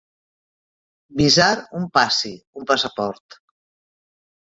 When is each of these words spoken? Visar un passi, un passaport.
Visar 1.21 1.51
un 1.81 1.87
passi, 1.99 2.35
un 2.63 2.69
passaport. 2.75 3.43